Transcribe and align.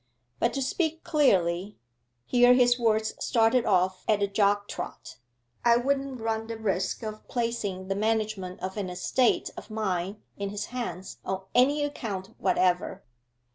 But 0.39 0.51
to 0.53 0.63
speak 0.63 1.03
clearly' 1.03 1.77
(here 2.25 2.55
his 2.55 2.79
words 2.79 3.13
started 3.23 3.67
off 3.67 4.03
at 4.07 4.23
a 4.23 4.27
jog 4.27 4.67
trot) 4.67 5.17
'I 5.63 5.77
wouldn't 5.77 6.19
run 6.19 6.47
the 6.47 6.57
risk 6.57 7.03
of 7.03 7.27
placing 7.27 7.87
the 7.87 7.93
management 7.93 8.61
of 8.61 8.77
an 8.77 8.89
estate 8.89 9.51
of 9.55 9.69
mine 9.69 10.23
in 10.37 10.49
his 10.49 10.65
hands 10.73 11.19
on 11.23 11.43
any 11.53 11.83
account 11.83 12.33
whatever. 12.39 13.03